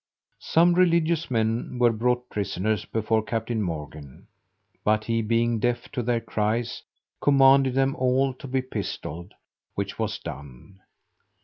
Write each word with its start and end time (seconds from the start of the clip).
Some 0.39 0.73
religious 0.73 1.29
men 1.29 1.77
were 1.77 1.91
brought 1.91 2.27
prisoners 2.31 2.85
before 2.85 3.21
Captain 3.21 3.61
Morgan; 3.61 4.25
but 4.83 5.03
he, 5.03 5.21
being 5.21 5.59
deaf 5.59 5.91
to 5.91 6.01
their 6.01 6.19
cries, 6.19 6.81
commanded 7.21 7.75
them 7.75 7.95
all 7.95 8.33
to 8.33 8.47
be 8.47 8.63
pistolled, 8.63 9.35
which 9.75 9.99
was 9.99 10.17
done. 10.17 10.79